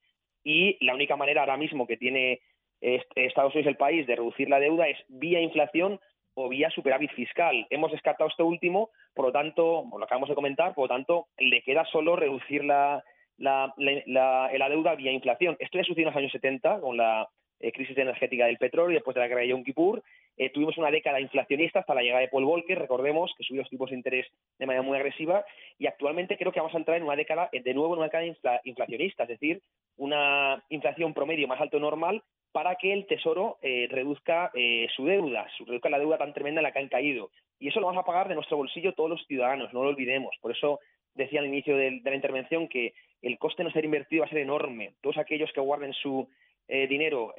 Y 0.43 0.83
la 0.83 0.95
única 0.95 1.15
manera 1.15 1.41
ahora 1.41 1.57
mismo 1.57 1.85
que 1.85 1.97
tiene 1.97 2.41
Estados 2.81 3.53
Unidos, 3.53 3.69
el 3.69 3.77
país, 3.77 4.07
de 4.07 4.15
reducir 4.15 4.49
la 4.49 4.59
deuda 4.59 4.87
es 4.87 4.97
vía 5.07 5.39
inflación 5.39 5.99
o 6.39 6.47
vía 6.49 6.69
superávit 6.69 7.11
fiscal. 7.13 7.65
Hemos 7.71 7.91
descartado 7.91 8.29
este 8.29 8.43
último, 8.43 8.91
por 9.15 9.25
lo 9.25 9.31
tanto, 9.31 9.85
lo 9.91 10.03
acabamos 10.03 10.29
de 10.29 10.35
comentar, 10.35 10.75
por 10.75 10.83
lo 10.83 10.95
tanto, 10.95 11.27
le 11.39 11.63
queda 11.63 11.83
solo 11.85 12.15
reducir 12.15 12.63
la, 12.63 13.03
la, 13.37 13.73
la, 13.75 14.69
deuda 14.69 14.93
vía 14.93 15.11
inflación. 15.11 15.57
Esto 15.59 15.79
ya 15.79 15.83
sucedió 15.83 16.07
en 16.07 16.13
los 16.13 16.17
años 16.17 16.31
70 16.31 16.79
con 16.79 16.95
la 16.95 17.27
eh, 17.59 17.71
crisis 17.71 17.97
energética 17.97 18.45
del 18.45 18.59
petróleo 18.59 18.91
y 18.91 18.93
después 18.93 19.15
de 19.15 19.21
la 19.21 19.27
guerra 19.27 19.41
de 19.41 19.47
Yom 19.47 19.63
Kippur. 19.63 20.03
Eh, 20.37 20.51
tuvimos 20.51 20.77
una 20.77 20.91
década 20.91 21.19
inflacionista 21.19 21.79
hasta 21.79 21.95
la 21.95 22.03
llegada 22.03 22.21
de 22.21 22.27
Paul 22.27 22.45
Volcker, 22.45 22.77
recordemos 22.77 23.33
que 23.35 23.43
subió 23.43 23.63
los 23.63 23.71
tipos 23.71 23.89
de 23.89 23.95
interés 23.95 24.27
de 24.59 24.67
manera 24.67 24.83
muy 24.83 24.95
agresiva 24.95 25.43
y 25.79 25.87
actualmente 25.87 26.37
creo 26.37 26.51
que 26.51 26.59
vamos 26.59 26.75
a 26.75 26.77
entrar 26.77 26.97
en 26.97 27.03
una 27.03 27.15
década, 27.15 27.49
de 27.51 27.73
nuevo 27.73 27.95
en 27.95 28.01
una 28.01 28.09
década 28.09 28.61
inflacionista, 28.63 29.23
es 29.23 29.29
decir, 29.29 29.63
una 29.95 30.63
inflación 30.69 31.15
promedio 31.15 31.47
más 31.47 31.59
alto 31.59 31.79
normal 31.79 32.21
para 32.57 32.73
que 32.73 32.91
el 32.91 33.05
Tesoro 33.05 33.59
eh, 33.61 33.87
reduzca 33.87 34.49
eh, 34.55 34.87
su 34.95 35.05
deuda, 35.05 35.45
reduzca 35.67 35.91
la 35.91 35.99
deuda 35.99 36.17
tan 36.17 36.33
tremenda 36.33 36.59
en 36.59 36.63
la 36.63 36.71
que 36.71 36.79
han 36.79 36.87
caído. 36.87 37.29
Y 37.59 37.67
eso 37.67 37.79
lo 37.79 37.85
vamos 37.85 38.01
a 38.01 38.05
pagar 38.05 38.27
de 38.27 38.33
nuestro 38.33 38.57
bolsillo 38.57 38.95
todos 38.95 39.11
los 39.11 39.27
ciudadanos, 39.27 39.71
no 39.73 39.83
lo 39.83 39.89
olvidemos. 39.89 40.35
Por 40.41 40.53
eso 40.53 40.79
decía 41.13 41.39
al 41.39 41.45
inicio 41.45 41.77
de, 41.77 42.01
la 42.03 42.15
intervención 42.15 42.67
que 42.67 42.95
el 43.21 43.37
coste 43.37 43.61
de 43.61 43.65
no 43.65 43.73
ser 43.73 43.85
invertido 43.85 44.21
va 44.21 44.25
a 44.25 44.29
ser 44.29 44.39
enorme. 44.39 44.95
Todos 45.01 45.19
aquellos 45.19 45.51
que 45.53 45.61
guarden 45.61 45.93
su 45.93 46.27
eh, 46.67 46.87
dinero 46.87 47.35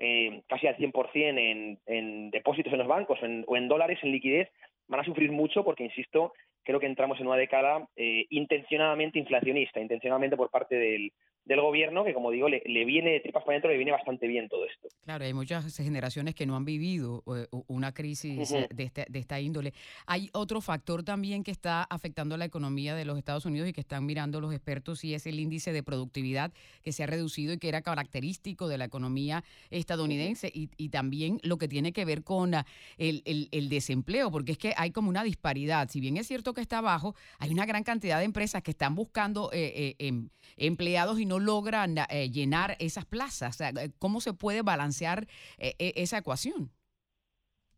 casi 0.47 0.69
al 0.69 0.77
100% 0.77 1.17
en, 1.17 1.81
en 1.87 2.31
depósitos 2.31 2.73
en 2.73 2.79
los 2.79 2.87
bancos 2.87 3.19
o 3.21 3.57
en 3.57 3.67
dólares, 3.67 3.99
en 4.03 4.13
liquidez, 4.13 4.49
van 4.87 5.01
a 5.01 5.05
sufrir 5.05 5.33
mucho 5.33 5.65
porque, 5.65 5.83
insisto, 5.83 6.33
creo 6.69 6.81
que 6.81 6.87
entramos 6.87 7.19
en 7.19 7.27
una 7.27 7.37
década 7.37 7.89
intencionadamente 7.97 9.19
inflacionista, 9.19 9.81
intencionadamente 9.81 10.37
por 10.37 10.51
parte 10.51 10.75
del, 10.77 11.13
del 11.49 11.63
gobierno 11.63 12.05
que, 12.05 12.13
como 12.13 12.31
digo, 12.31 12.47
le, 12.49 12.85
viene 12.85 13.11
de 13.11 13.21
tripas 13.21 13.43
para 13.43 13.55
adentro, 13.55 13.71
le 13.71 13.79
viene 13.79 13.91
bastante 13.91 14.27
bien 14.27 14.51
todo 14.51 14.67
esto. 14.67 14.89
Claro, 15.03 15.25
hay 15.25 15.33
muchas 15.33 15.75
generaciones 15.75 16.35
que 16.35 16.45
no 16.45 16.55
han 16.57 16.67
vivido 16.67 17.25
eh, 17.35 17.47
una 17.69 17.95
crisis 17.95 18.51
de, 18.51 18.85
este, 18.85 19.07
de 19.09 19.19
esta 19.19 19.41
índole. 19.41 19.73
Hay 20.07 20.29
otro 20.35 20.61
factor 20.61 21.03
también 21.03 21.43
que 21.43 21.51
está 21.51 21.85
afectando 21.85 22.37
la 22.37 22.45
economía 22.45 22.95
de 22.95 23.07
los 23.07 23.17
Estados 23.17 23.47
Unidos 23.47 23.67
y 23.67 23.73
que 23.73 23.81
están 23.81 24.05
mirando 24.05 24.43
los 24.43 24.53
expertos 24.53 25.03
y 25.05 25.15
es 25.15 25.27
el 25.27 25.41
índice 25.41 25.73
de 25.73 25.83
productividad 25.83 26.53
que 26.83 26.93
se 26.93 27.05
ha 27.05 27.07
reducido 27.07 27.55
y 27.55 27.59
que 27.59 27.71
era 27.71 27.81
característico 27.81 28.69
de 28.69 28.77
la 28.77 28.85
economía 28.85 29.43
estadounidense 29.71 30.51
y, 30.53 30.69
y 30.77 30.91
también 30.91 31.41
lo 31.43 31.57
que 31.57 31.67
tiene 31.67 31.95
que 31.95 32.05
ver 32.05 32.25
con 32.25 32.55
ah, 32.55 32.67
el, 32.99 33.23
el, 33.25 33.69
desempleo, 33.71 34.31
porque 34.31 34.53
es 34.53 34.59
que 34.59 34.75
hay 34.77 34.91
como 34.91 35.09
una 35.09 35.25
disparidad. 35.25 35.89
Si 35.89 36.01
bien 36.01 36.19
es 36.19 36.27
cierto 36.27 36.53
que 36.53 36.58
está 36.61 36.81
bajo, 36.81 37.15
hay 37.39 37.51
una 37.51 37.67
gran 37.67 37.85
cantidad 37.85 38.19
de 38.19 38.25
empresas 38.25 38.63
que 38.63 38.71
están 38.71 38.95
buscando 38.95 39.51
eh, 39.53 39.73
eh, 39.75 39.95
em, 39.99 40.29
empleados 40.59 41.21
y 41.21 41.27
no 41.27 41.39
logran 41.39 41.97
eh, 42.11 42.31
llenar 42.31 42.77
esas 42.79 43.05
plazas. 43.05 43.59
¿Cómo 43.99 44.21
se 44.21 44.35
puede 44.35 44.63
balancear 44.63 45.27
eh, 45.59 45.75
esa 45.97 46.19
ecuación? 46.19 46.71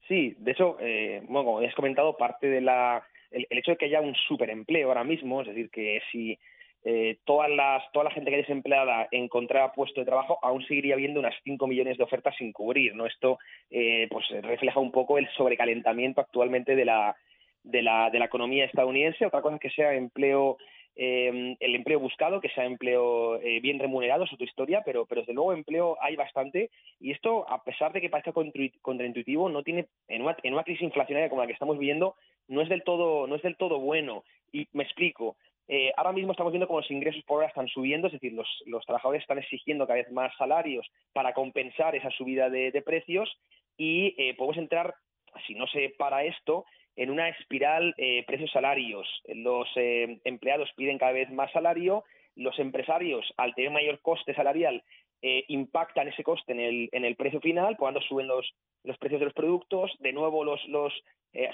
Sí, 0.09 0.35
de 0.39 0.53
hecho, 0.53 0.77
eh, 0.81 1.23
bueno, 1.29 1.45
como 1.45 1.59
has 1.61 1.75
comentado, 1.75 2.17
parte 2.17 2.49
de 2.49 2.61
la 2.61 3.03
el, 3.31 3.47
hecho 3.51 3.73
de 3.73 3.77
que 3.77 3.85
haya 3.87 4.01
un 4.01 4.15
superempleo 4.27 4.89
ahora 4.89 5.05
mismo, 5.05 5.43
es 5.43 5.49
decir, 5.49 5.71
que 5.71 6.01
si 6.11 6.39
todas 7.27 7.51
las, 7.51 7.83
toda 7.93 8.07
la 8.07 8.11
gente 8.11 8.31
que 8.31 8.41
es 8.41 8.47
desempleada 8.47 9.07
encontrara 9.11 9.71
puesto 9.73 10.01
de 10.01 10.07
trabajo, 10.07 10.39
aún 10.43 10.65
seguiría 10.67 10.95
habiendo 10.95 11.21
unas 11.21 11.35
5 11.45 11.67
millones 11.67 11.99
de 11.99 12.05
ofertas 12.05 12.35
sin 12.39 12.53
cubrir. 12.55 12.95
¿no? 12.95 13.05
Esto 13.05 13.39
pues 13.69 14.25
refleja 14.41 14.81
un 14.81 14.91
poco 14.91 15.19
el 15.19 15.29
sobrecalentamiento 15.37 16.23
actualmente 16.23 16.75
de 16.75 16.87
la, 16.87 17.15
de 17.63 17.83
la, 17.83 18.11
de 18.11 18.19
la 18.19 18.27
economía 18.27 18.65
estadounidense. 18.65 19.27
Otra 19.27 19.43
cosa 19.43 19.57
es 19.57 19.61
que 19.61 19.71
sea 19.71 19.95
empleo 19.95 20.59
eh, 20.97 21.57
el 21.61 21.75
empleo 21.75 22.01
buscado, 22.01 22.41
que 22.41 22.51
sea 22.51 22.65
empleo 22.65 23.41
eh, 23.41 23.61
bien 23.61 23.79
remunerado, 23.79 24.25
es 24.25 24.33
otra 24.33 24.45
historia, 24.45 24.83
pero, 24.85 25.07
pero 25.07 25.23
desde 25.23 25.33
luego 25.33 25.53
empleo 25.53 25.97
hay 26.01 26.17
bastante 26.17 26.71
y 26.99 27.13
esto, 27.13 27.49
a 27.49 27.63
pesar 27.63 27.93
de 27.93 28.01
que 28.01 28.11
parezca 28.11 28.35
contraintuitivo, 28.83 29.49
no 29.49 29.63
tiene, 29.63 29.87
en 30.09 30.23
una, 30.23 30.37
en 30.43 30.53
una 30.53 30.65
crisis 30.65 30.83
inflacionaria 30.83 31.29
como 31.29 31.41
la 31.41 31.47
que 31.47 31.55
estamos 31.55 31.79
viviendo, 31.79 32.17
no 32.49 32.61
es 32.61 32.69
del 32.69 32.83
todo, 32.83 33.27
no 33.27 33.37
es 33.37 33.43
del 33.43 33.57
todo 33.57 33.79
bueno. 33.79 34.25
Y 34.53 34.69
me 34.73 34.83
explico. 34.83 35.37
Eh, 35.69 35.93
ahora 35.97 36.13
mismo 36.13 36.33
estamos 36.33 36.53
viendo 36.53 36.67
cómo 36.67 36.81
los 36.81 36.91
ingresos 36.91 37.23
por 37.23 37.39
hora 37.39 37.47
están 37.47 37.69
subiendo, 37.69 38.09
es 38.09 38.13
decir, 38.13 38.33
los, 38.33 38.49
los 38.67 38.85
trabajadores 38.85 39.23
están 39.23 39.39
exigiendo 39.39 39.87
cada 39.87 40.01
vez 40.01 40.11
más 40.11 40.37
salarios 40.37 40.87
para 41.13 41.33
compensar 41.33 41.95
esa 41.95 42.11
subida 42.11 42.51
de, 42.51 42.73
de 42.73 42.83
precios 42.83 43.39
y 43.79 44.33
podemos 44.35 44.59
entrar, 44.59 44.95
si 45.47 45.55
no 45.55 45.67
se 45.69 45.95
para 45.97 46.25
esto, 46.25 46.67
en 46.97 47.11
una 47.11 47.29
espiral 47.29 47.95
eh, 47.97 48.25
precios-salarios. 48.27 49.07
Los 49.29 49.69
eh, 49.77 50.21
empleados 50.25 50.71
piden 50.77 50.99
cada 50.99 51.13
vez 51.13 51.31
más 51.31 51.51
salario, 51.53 52.05
los 52.37 52.59
empresarios, 52.59 53.33
al 53.37 53.55
tener 53.55 53.71
mayor 53.71 54.01
coste 54.01 54.35
salarial, 54.35 54.83
eh, 55.23 55.45
impactan 55.49 56.09
ese 56.09 56.23
coste 56.23 56.53
en 56.53 56.61
el, 56.61 56.89
en 56.93 57.05
el 57.05 57.17
precio 57.17 57.41
final, 57.41 57.77
cuando 57.77 58.01
suben 58.01 58.27
los, 58.27 58.55
los 58.85 58.97
precios 58.99 59.21
de 59.21 59.27
los 59.27 59.35
productos, 59.35 59.91
de 60.01 60.13
nuevo 60.13 60.45
los, 60.45 60.65
los 60.69 60.93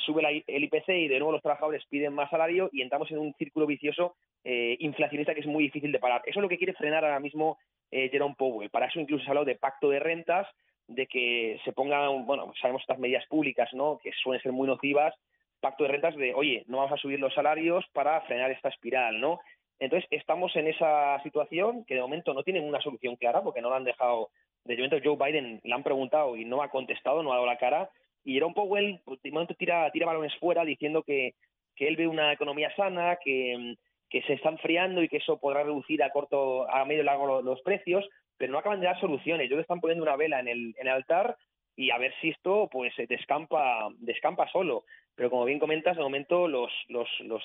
sube 0.07 0.45
el 0.47 0.65
IPC 0.65 0.89
y 0.89 1.09
de 1.09 1.19
nuevo 1.19 1.33
los 1.33 1.43
trabajadores 1.43 1.85
piden 1.91 2.15
más 2.15 2.31
salario 2.31 2.71
y 2.73 2.81
entramos 2.81 3.11
en 3.11 3.19
un 3.19 3.35
círculo 3.35 3.67
vicioso 3.67 4.17
inflacionista 4.43 5.35
que 5.35 5.41
es 5.41 5.47
muy 5.47 5.65
difícil 5.65 5.93
de 5.93 5.99
parar. 5.99 6.23
Eso 6.25 6.39
es 6.39 6.43
lo 6.43 6.49
que 6.49 6.57
quiere 6.57 6.73
frenar 6.73 7.05
ahora 7.05 7.21
mismo 7.21 7.59
Jerome 7.91 8.37
Powell. 8.39 8.71
Para 8.71 8.87
eso 8.87 9.01
incluso 9.01 9.23
se 9.23 9.29
ha 9.29 9.33
hablado 9.33 9.45
de 9.45 9.57
pacto 9.57 9.91
de 9.91 9.99
rentas, 9.99 10.47
de 10.89 11.07
que 11.07 11.61
se 11.65 11.73
pongan, 11.73 12.27
bueno, 12.27 12.53
sabemos 12.61 12.83
estas 12.83 12.99
medidas 12.99 13.27
públicas, 13.27 13.69
¿no? 13.73 13.99
Que 14.03 14.13
suelen 14.13 14.43
ser 14.43 14.53
muy 14.53 14.67
nocivas, 14.67 15.15
pacto 15.61 15.85
de 15.85 15.91
rentas 15.91 16.17
de, 16.17 16.35
oye, 16.35 16.65
no 16.67 16.79
vamos 16.79 16.93
a 16.93 17.01
subir 17.01 17.19
los 17.19 17.35
salarios 17.35 17.85
para 17.93 18.21
frenar 18.23 18.51
esta 18.51 18.69
espiral, 18.69 19.21
¿no? 19.21 19.41
Entonces, 19.79 20.09
estamos 20.11 20.55
en 20.57 20.69
esa 20.69 21.21
situación 21.23 21.85
que 21.85 21.95
de 21.95 22.01
momento 22.01 22.33
no 22.33 22.43
tienen 22.43 22.65
una 22.65 22.81
solución 22.81 23.17
clara 23.17 23.43
porque 23.43 23.61
no 23.61 23.71
la 23.71 23.77
han 23.77 23.85
dejado, 23.85 24.31
de 24.65 24.77
momento 24.77 24.99
Joe 25.03 25.17
Biden 25.17 25.61
le 25.63 25.75
han 25.75 25.83
preguntado 25.83 26.37
y 26.37 26.45
no 26.45 26.63
ha 26.63 26.71
contestado, 26.71 27.23
no 27.23 27.33
ha 27.33 27.37
dado 27.37 27.47
la 27.47 27.59
cara, 27.59 27.91
y 28.25 28.35
Jerome 28.35 28.55
Powell 28.55 29.01
pues, 29.05 29.21
de 29.23 29.31
momento 29.31 29.55
tira, 29.55 29.91
tira 29.93 30.07
balones 30.07 30.35
fuera 30.37 30.65
diciendo 30.65 31.03
que, 31.03 31.35
que 31.75 31.87
él 31.89 31.97
ve 31.97 32.09
una 32.09 32.33
economía 32.33 32.75
sana, 32.75 33.19
que, 33.23 33.77
que 34.09 34.23
se 34.23 34.35
está 34.35 34.51
enfriando 34.51 35.03
y 35.03 35.09
que 35.09 35.19
eso 35.19 35.39
podrá 35.39 35.63
reducir 35.63 36.03
a 36.03 36.11
corto, 36.11 36.69
a 36.71 36.85
medio 36.85 37.03
y 37.03 37.05
largo 37.05 37.43
los, 37.43 37.61
precios, 37.63 38.09
pero 38.39 38.53
no 38.53 38.59
acaban 38.59 38.81
de 38.81 38.87
dar 38.87 39.01
soluciones. 39.01 39.47
Ellos 39.47 39.61
están 39.61 39.81
poniendo 39.81 40.05
una 40.05 40.17
vela 40.17 40.41
en 40.41 40.49
el, 40.49 40.75
en 40.79 40.87
el 40.87 40.93
altar 40.95 41.37
y 41.77 41.91
a 41.91 41.99
ver 41.99 42.13
si 42.21 42.31
esto 42.31 42.69
pues 42.71 42.93
descampa, 43.09 43.89
descampa 43.99 44.49
solo. 44.49 44.85
Pero 45.15 45.31
como 45.31 45.45
bien 45.45 45.59
comentas, 45.59 45.97
de 45.97 46.03
momento 46.03 46.49
los, 46.49 46.71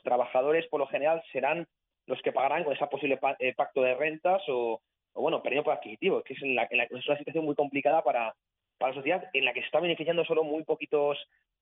trabajadores 0.04 0.68
por 0.68 0.80
lo 0.80 0.88
general 0.88 1.22
serán 1.32 1.68
los 2.08 2.22
que 2.22 2.32
pagarán 2.32 2.64
con 2.64 2.74
ese 2.74 2.88
posible 2.88 3.20
eh, 3.40 3.54
pacto 3.54 3.82
de 3.82 3.96
rentas 3.96 4.42
o, 4.48 4.82
bueno, 5.14 5.44
periodo 5.44 5.66
por 5.66 5.74
adquisitivo, 5.74 6.24
que 6.24 6.34
es, 6.34 6.42
una 6.42 7.18
situación 7.18 7.46
muy 7.46 7.56
complicada 7.56 8.04
para, 8.04 8.34
la 8.80 8.94
sociedad 8.94 9.30
en 9.34 9.46
la 9.46 9.54
que 9.54 9.60
se 9.60 9.68
está 9.68 9.80
beneficiando 9.80 10.26
solo 10.26 10.44
muy 10.44 10.64
poquitos 10.64 11.18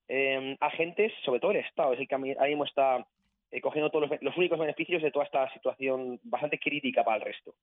em, 0.07 0.55
agentes, 0.61 1.11
sobre 1.25 1.41
todo 1.41 1.51
el 1.51 1.57
Estado, 1.57 1.93
es 1.93 1.99
el 1.99 2.07
que 2.07 2.15
ahí 2.15 2.49
mismo 2.51 2.63
está 2.63 3.05
eh, 3.51 3.59
cogiendo 3.59 3.89
todos 3.89 4.09
los 4.21 4.37
únicos 4.37 4.57
beneficios 4.57 5.01
de 5.01 5.11
toda 5.11 5.25
esta 5.25 5.51
situación 5.51 6.19
bastante 6.23 6.57
crítica 6.59 7.03
para 7.03 7.17
el 7.17 7.23
resto. 7.23 7.55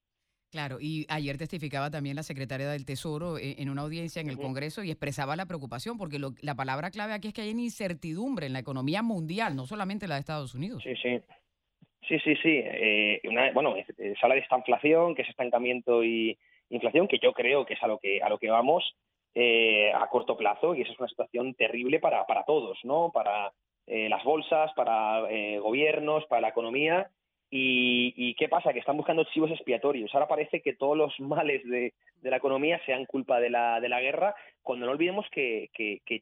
Claro, 0.57 0.79
y 0.81 1.05
ayer 1.11 1.37
testificaba 1.37 1.91
también 1.91 2.17
la 2.17 2.23
secretaria 2.23 2.67
del 2.71 2.87
Tesoro 2.87 3.37
eh, 3.37 3.57
en 3.59 3.69
una 3.69 3.83
audiencia 3.83 4.23
en 4.23 4.31
el 4.31 4.39
Congreso 4.39 4.83
y 4.83 4.91
expresaba 4.91 5.37
la 5.37 5.45
preocupación, 5.45 5.99
porque 5.99 6.19
la 6.19 6.55
palabra 6.55 6.91
clave 6.91 7.13
aquí 7.13 7.29
es 7.29 7.35
que 7.35 7.43
hay 7.43 7.51
una 7.51 7.61
incertidumbre 7.61 8.47
en 8.47 8.55
la 8.55 8.61
economía 8.61 9.03
mundial, 9.03 9.55
no 9.55 9.67
solamente 9.67 10.09
la 10.09 10.15
de 10.15 10.21
Estados 10.21 10.55
Unidos. 10.55 10.83
Sí, 10.83 10.97
sí. 10.97 11.21
Sí, 12.09 12.19
sí, 12.21 12.37
sí. 12.37 12.63
Eh, 12.65 13.21
bueno, 13.53 13.75
se 13.99 14.17
habla 14.23 14.37
de 14.37 14.41
esta 14.41 14.57
inflación, 14.57 15.15
que 15.15 15.23
es 15.23 15.29
estancamiento 15.29 16.03
y 16.03 16.39
inflación, 16.71 17.07
que 17.07 17.19
yo 17.23 17.35
creo 17.35 17.67
que 17.67 17.75
es 17.75 17.83
a 17.83 17.87
lo 17.87 17.99
que, 17.99 18.23
a 18.23 18.31
lo 18.31 18.39
que 18.39 18.49
vamos 18.49 18.97
eh, 19.35 19.93
a 19.93 20.09
corto 20.09 20.39
plazo 20.39 20.75
y 20.75 20.81
esa 20.81 20.93
es 20.93 20.99
una 20.99 21.09
situación 21.09 21.53
terrible 21.53 22.01
para, 22.01 22.25
para 22.25 22.45
todos, 22.45 22.79
¿no? 22.83 23.11
Para 23.13 23.53
las 23.87 24.25
bolsas, 24.25 24.73
para 24.75 25.21
gobiernos, 25.61 26.25
para 26.27 26.41
la 26.41 26.49
economía 26.49 27.11
y, 27.51 28.35
qué 28.35 28.49
pasa? 28.49 28.73
Que 28.73 28.81
están 28.81 28.97
buscando 28.97 29.25
chivos 29.25 29.51
expiatorios. 29.51 30.13
Ahora 30.15 30.27
parece 30.27 30.61
que 30.61 30.75
todos 30.75 30.97
los 30.97 31.19
males 31.21 31.65
de, 31.65 31.93
la 32.23 32.37
economía 32.37 32.81
sean 32.85 33.05
culpa 33.07 33.39
de 33.39 33.51
la, 33.51 33.81
de 33.81 33.89
la 33.89 34.01
guerra, 34.01 34.35
cuando 34.63 34.87
no 34.87 34.93
olvidemos 34.93 35.27
que, 35.31 35.71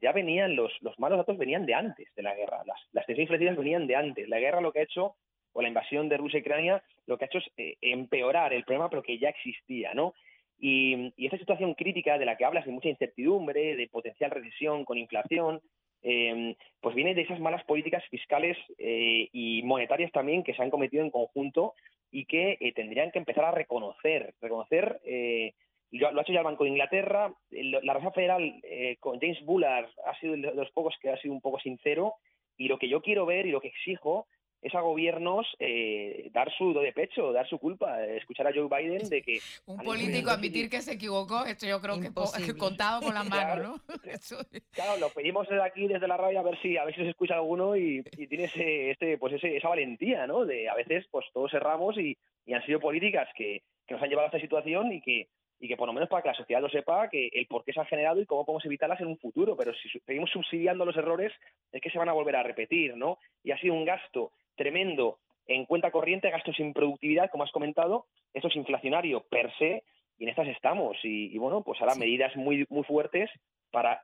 ya 0.02 0.12
venían, 0.12 0.54
los, 0.54 0.72
los, 0.82 0.98
malos 0.98 1.18
datos 1.18 1.38
venían 1.38 1.64
de 1.66 1.74
antes 1.74 2.14
de 2.14 2.22
la 2.22 2.34
guerra. 2.34 2.62
Las, 2.66 2.78
las 2.92 3.06
tensiones 3.06 3.30
inflacionarias 3.30 3.58
venían 3.58 3.86
de 3.86 3.96
antes. 3.96 4.28
La 4.28 4.38
guerra 4.38 4.60
lo 4.60 4.72
que 4.72 4.80
ha 4.80 4.84
hecho, 4.84 5.14
o 5.52 5.62
la 5.62 5.68
invasión 5.68 6.08
de 6.08 6.18
Rusia 6.18 6.38
y 6.38 6.42
Ucrania, 6.42 6.82
lo 7.06 7.16
que 7.16 7.24
ha 7.24 7.28
hecho 7.28 7.38
es 7.38 7.50
eh, 7.56 7.76
empeorar 7.80 8.52
el 8.52 8.64
problema, 8.64 8.90
pero 8.90 9.02
que 9.02 9.18
ya 9.18 9.30
existía, 9.30 9.94
¿no? 9.94 10.14
Y, 10.58 11.12
y 11.16 11.26
esta 11.26 11.38
situación 11.38 11.74
crítica 11.74 12.18
de 12.18 12.26
la 12.26 12.36
que 12.36 12.44
hablas, 12.44 12.64
de 12.64 12.72
mucha 12.72 12.88
incertidumbre, 12.88 13.76
de 13.76 13.88
potencial 13.88 14.30
recesión 14.30 14.84
con 14.84 14.98
inflación, 14.98 15.60
eh, 16.04 16.54
pues 16.80 16.94
viene 16.94 17.14
de 17.14 17.22
esas 17.22 17.40
malas 17.40 17.64
políticas 17.64 18.04
fiscales 18.10 18.58
eh, 18.78 19.28
y 19.32 19.62
monetarias 19.62 20.12
también 20.12 20.44
que 20.44 20.52
se 20.54 20.62
han 20.62 20.70
cometido 20.70 21.02
en 21.02 21.10
conjunto 21.10 21.72
y 22.10 22.26
que 22.26 22.58
eh, 22.60 22.72
tendrían 22.74 23.10
que 23.10 23.18
empezar 23.18 23.46
a 23.46 23.52
reconocer, 23.52 24.34
reconocer, 24.42 25.00
eh, 25.06 25.54
lo, 25.90 26.08
ha 26.08 26.22
hecho 26.22 26.32
ya 26.34 26.40
el 26.40 26.44
Banco 26.44 26.64
de 26.64 26.70
Inglaterra, 26.70 27.32
la 27.50 27.94
Reserva 27.94 28.12
Federal 28.12 28.60
con 29.00 29.18
James 29.20 29.42
Bullard 29.44 29.88
ha 30.04 30.18
sido 30.18 30.32
de 30.32 30.52
los 30.54 30.70
pocos 30.72 30.94
que 31.00 31.08
ha 31.08 31.16
sido 31.18 31.32
un 31.32 31.40
poco 31.40 31.60
sincero 31.60 32.14
y 32.56 32.68
lo 32.68 32.78
que 32.78 32.88
yo 32.88 33.00
quiero 33.00 33.26
ver 33.26 33.46
y 33.46 33.52
lo 33.52 33.60
que 33.60 33.68
exijo 33.68 34.26
es 34.64 34.74
a 34.74 34.80
gobiernos 34.80 35.46
eh, 35.58 36.30
dar 36.32 36.50
su 36.56 36.72
do 36.72 36.80
de 36.80 36.92
pecho, 36.92 37.32
dar 37.32 37.46
su 37.46 37.58
culpa, 37.58 38.02
escuchar 38.06 38.46
a 38.46 38.52
Joe 38.52 38.66
Biden 38.66 39.10
de 39.10 39.20
que... 39.20 39.38
Un 39.66 39.76
político 39.78 40.30
admitir 40.30 40.70
que 40.70 40.80
se 40.80 40.94
equivocó, 40.94 41.44
esto 41.44 41.66
yo 41.66 41.80
creo 41.82 42.00
que 42.00 42.06
es 42.06 42.54
contado 42.54 43.02
con 43.02 43.14
las 43.14 43.28
manos, 43.28 43.58
¿no? 43.62 43.74
claro, 44.72 44.98
lo 44.98 45.10
pedimos 45.10 45.46
desde 45.48 45.62
aquí, 45.62 45.86
desde 45.86 46.08
la 46.08 46.16
radio, 46.16 46.40
a 46.40 46.42
ver 46.42 46.58
si 46.62 46.78
a 46.78 46.84
ver 46.86 46.94
si 46.94 47.02
se 47.02 47.10
escucha 47.10 47.34
alguno 47.34 47.76
y, 47.76 48.02
tiene 48.02 48.44
ese, 48.44 48.90
este, 48.90 49.18
pues 49.18 49.34
ese, 49.34 49.54
esa 49.54 49.68
valentía, 49.68 50.26
¿no? 50.26 50.46
De 50.46 50.66
a 50.68 50.74
veces 50.74 51.04
pues 51.10 51.26
todos 51.34 51.50
cerramos 51.50 51.98
y, 51.98 52.16
y 52.46 52.54
han 52.54 52.64
sido 52.64 52.80
políticas 52.80 53.28
que, 53.36 53.62
que 53.86 53.94
nos 53.94 54.02
han 54.02 54.08
llevado 54.08 54.26
a 54.26 54.28
esta 54.28 54.40
situación 54.40 54.92
y 54.92 55.02
que 55.02 55.28
y 55.60 55.68
que 55.68 55.76
por 55.76 55.86
lo 55.86 55.92
menos 55.92 56.08
para 56.08 56.22
que 56.22 56.28
la 56.28 56.34
sociedad 56.34 56.60
lo 56.60 56.68
sepa 56.68 57.08
que 57.08 57.28
el 57.32 57.46
por 57.46 57.64
qué 57.64 57.72
se 57.72 57.80
han 57.80 57.86
generado 57.86 58.20
y 58.20 58.26
cómo 58.26 58.44
podemos 58.44 58.64
evitarlas 58.64 59.00
en 59.00 59.06
un 59.06 59.18
futuro. 59.18 59.56
Pero 59.56 59.72
si 59.74 59.88
seguimos 60.00 60.30
subsidiando 60.30 60.84
los 60.84 60.96
errores, 60.96 61.32
es 61.72 61.80
que 61.80 61.90
se 61.90 61.98
van 61.98 62.08
a 62.08 62.12
volver 62.12 62.36
a 62.36 62.42
repetir, 62.42 62.96
¿no? 62.96 63.18
Y 63.42 63.50
ha 63.50 63.58
sido 63.58 63.74
un 63.74 63.84
gasto 63.84 64.32
tremendo 64.56 65.18
en 65.46 65.66
cuenta 65.66 65.90
corriente, 65.90 66.30
gastos 66.30 66.56
sin 66.56 66.72
productividad, 66.72 67.30
como 67.30 67.44
has 67.44 67.52
comentado, 67.52 68.06
eso 68.32 68.48
es 68.48 68.56
inflacionario 68.56 69.22
per 69.28 69.52
se, 69.58 69.84
y 70.18 70.24
en 70.24 70.30
estas 70.30 70.48
estamos. 70.48 70.96
Y, 71.02 71.36
bueno, 71.38 71.62
pues 71.62 71.80
ahora 71.80 71.94
medidas 71.96 72.34
muy, 72.36 72.66
muy 72.70 72.84
fuertes 72.84 73.30
para 73.70 74.02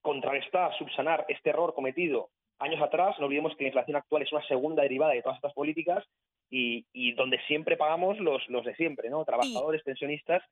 contrarrestar, 0.00 0.76
subsanar 0.76 1.24
este 1.28 1.50
error 1.50 1.74
cometido 1.74 2.30
años 2.58 2.80
atrás. 2.82 3.16
No 3.18 3.26
olvidemos 3.26 3.56
que 3.56 3.64
la 3.64 3.68
inflación 3.68 3.96
actual 3.96 4.22
es 4.22 4.32
una 4.32 4.46
segunda 4.46 4.82
derivada 4.82 5.12
de 5.12 5.22
todas 5.22 5.36
estas 5.36 5.54
políticas 5.54 6.04
y, 6.50 7.12
donde 7.14 7.40
siempre 7.46 7.76
pagamos 7.76 8.18
los, 8.18 8.46
los 8.48 8.64
de 8.64 8.74
siempre, 8.76 9.08
¿no? 9.08 9.24
Trabajadores, 9.24 9.82
pensionistas 9.82 10.42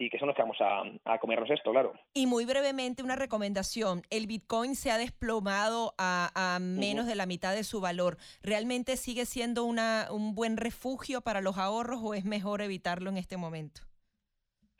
y 0.00 0.08
que 0.08 0.18
son 0.18 0.28
los 0.28 0.36
que 0.36 0.42
vamos 0.42 0.56
a, 0.60 1.18
comernos 1.18 1.50
esto, 1.50 1.70
claro. 1.72 1.92
Y 2.14 2.26
muy 2.26 2.46
brevemente 2.46 3.02
una 3.02 3.16
recomendación, 3.16 4.02
el 4.08 4.26
Bitcoin 4.26 4.74
se 4.74 4.90
ha 4.90 4.96
desplomado 4.96 5.92
a, 5.98 6.58
menos 6.60 7.06
de 7.06 7.14
la 7.14 7.26
mitad 7.26 7.54
de 7.54 7.64
su 7.64 7.82
valor. 7.82 8.16
¿Realmente 8.42 8.96
sigue 8.96 9.26
siendo 9.26 9.64
una, 9.64 10.06
un 10.10 10.34
buen 10.34 10.56
refugio 10.56 11.20
para 11.20 11.42
los 11.42 11.58
ahorros 11.58 12.00
o 12.02 12.14
es 12.14 12.24
mejor 12.24 12.62
evitarlo 12.62 13.10
en 13.10 13.18
este 13.18 13.36
momento? 13.36 13.82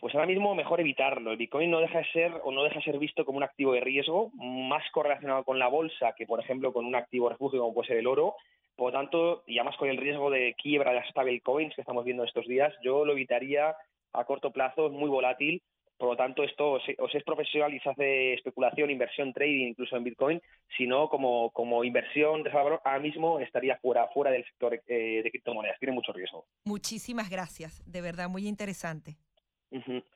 Pues 0.00 0.14
ahora 0.14 0.26
mismo 0.26 0.54
mejor 0.54 0.80
evitarlo. 0.80 1.32
El 1.32 1.36
Bitcoin 1.36 1.70
no 1.70 1.80
deja 1.80 1.98
de 1.98 2.06
ser 2.12 2.32
o 2.42 2.50
no 2.50 2.64
deja 2.64 2.76
de 2.76 2.84
ser 2.84 2.98
visto 2.98 3.26
como 3.26 3.36
un 3.36 3.44
activo 3.44 3.74
de 3.74 3.80
riesgo, 3.80 4.30
más 4.34 4.82
correlacionado 4.92 5.44
con 5.44 5.58
la 5.58 5.68
bolsa 5.68 6.14
que, 6.16 6.26
por 6.26 6.40
ejemplo, 6.40 6.72
con 6.72 6.86
un 6.86 6.94
activo 6.94 7.28
refugio 7.28 7.60
como 7.60 7.74
puede 7.74 7.88
ser 7.88 7.98
el 7.98 8.06
oro. 8.06 8.36
Por 8.74 8.94
lo 8.94 8.98
tanto, 8.98 9.42
y 9.46 9.58
además 9.58 9.76
con 9.76 9.90
el 9.90 9.98
riesgo 9.98 10.30
de 10.30 10.54
quiebra 10.54 10.92
de 10.92 11.00
las 11.00 11.10
stablecoins 11.10 11.74
que 11.74 11.82
estamos 11.82 12.06
viendo 12.06 12.24
estos 12.24 12.46
días, 12.46 12.72
yo 12.82 13.04
lo 13.04 13.12
evitaría 13.12 13.76
a 14.12 14.25
corto 14.25 14.50
plazo, 14.52 14.87
es 14.87 14.93
muy 14.93 15.09
volátil. 15.09 15.62
Por 15.97 16.09
lo 16.09 16.17
tanto, 16.17 16.43
esto 16.43 16.73
o 16.73 16.81
se, 16.81 16.97
es 17.12 17.25
profesional 17.25 17.75
y 17.75 17.81
se 17.81 17.90
hace 17.90 18.33
especulación, 18.33 18.90
inversión, 18.90 19.35
trading, 19.35 19.69
incluso 19.69 19.97
en 19.97 20.05
Bitcoin, 20.05 20.40
sino 20.79 21.11
como, 21.11 21.50
como 21.50 21.85
inversión 21.85 22.43
de 22.43 22.49
valor, 22.49 22.81
ahora 22.85 23.00
mismo 23.00 23.38
estaría 23.38 23.76
fuera, 23.76 24.09
fuera 24.09 24.31
del 24.31 24.43
sector 24.47 24.81
eh, 24.87 25.21
de 25.23 25.31
criptomonedas. 25.31 25.79
Tiene 25.79 25.95
mucho 25.95 26.12
riesgo. 26.14 26.47
Muchísimas 26.64 27.29
gracias, 27.29 27.83
de 27.85 28.00
verdad, 28.00 28.31
muy 28.31 28.49
interesante. 28.49 29.19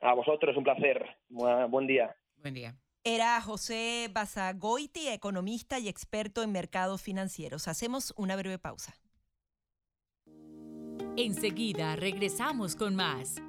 A 0.01 0.13
vosotros, 0.15 0.57
un 0.57 0.63
placer. 0.63 1.05
Buen 1.29 1.85
día. 1.85 2.15
Buen 2.37 2.55
día. 2.55 2.75
Era 3.03 3.39
José 3.39 4.09
Basagoiti, 4.11 5.09
economista 5.09 5.77
y 5.77 5.87
experto 5.87 6.41
en 6.41 6.51
mercados 6.51 7.03
financieros. 7.03 7.67
Hacemos 7.67 8.11
una 8.17 8.35
breve 8.35 8.57
pausa. 8.57 8.95
Enseguida 11.15 11.95
regresamos 11.95 12.75
con 12.75 12.95
más 12.95 13.45